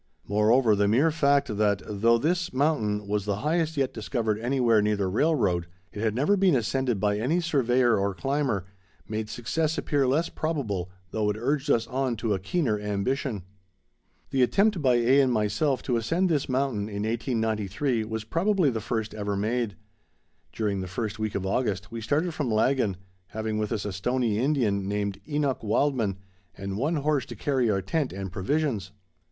Moreover, 0.27 0.75
the 0.75 0.87
mere 0.87 1.11
fact 1.11 1.55
that, 1.57 1.83
though 1.87 2.17
this 2.17 2.51
mountain 2.51 3.07
was 3.07 3.25
the 3.25 3.35
highest 3.45 3.77
yet 3.77 3.93
discovered 3.93 4.39
anywhere 4.39 4.81
near 4.81 4.95
the 4.95 5.05
railroad, 5.05 5.67
it 5.93 6.01
had 6.01 6.15
never 6.15 6.35
been 6.35 6.55
ascended 6.55 6.99
by 6.99 7.19
any 7.19 7.39
surveyor 7.39 7.99
or 7.99 8.15
climber, 8.15 8.65
made 9.07 9.29
success 9.29 9.77
appear 9.77 10.07
less 10.07 10.27
probable, 10.27 10.89
though 11.11 11.29
it 11.29 11.37
urged 11.39 11.69
us 11.69 11.85
on 11.85 12.15
to 12.15 12.33
a 12.33 12.39
keener 12.39 12.79
ambition. 12.79 13.43
The 14.31 14.41
attempt 14.41 14.81
by 14.81 14.95
A. 14.95 15.21
and 15.21 15.31
myself 15.31 15.83
to 15.83 15.97
ascend 15.97 16.29
this 16.29 16.49
mountain 16.49 16.89
in 16.89 17.03
1893 17.03 18.03
was 18.05 18.23
probably 18.23 18.71
the 18.71 18.81
first 18.81 19.13
ever 19.13 19.37
made. 19.37 19.75
During 20.51 20.81
the 20.81 20.87
first 20.87 21.19
week 21.19 21.35
of 21.35 21.45
August, 21.45 21.91
we 21.91 22.01
started 22.01 22.33
from 22.33 22.49
Laggan, 22.49 22.97
having 23.27 23.59
with 23.59 23.71
us 23.71 23.85
a 23.85 23.93
Stoney 23.93 24.39
Indian, 24.39 24.87
named 24.87 25.21
Enoch 25.29 25.61
Wildman, 25.63 26.17
and 26.57 26.75
one 26.79 26.95
horse 26.95 27.27
to 27.27 27.35
carry 27.35 27.69
our 27.69 27.83
tent 27.83 28.11
and 28.11 28.31
provisions. 28.31 28.91